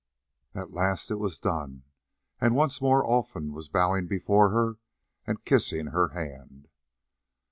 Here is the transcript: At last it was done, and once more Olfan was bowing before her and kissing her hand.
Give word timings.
At 0.55 0.73
last 0.73 1.11
it 1.11 1.17
was 1.19 1.37
done, 1.37 1.83
and 2.39 2.55
once 2.55 2.81
more 2.81 3.03
Olfan 3.05 3.53
was 3.53 3.67
bowing 3.69 4.07
before 4.07 4.49
her 4.49 4.77
and 5.27 5.45
kissing 5.45 5.89
her 5.93 6.07
hand. 6.07 6.69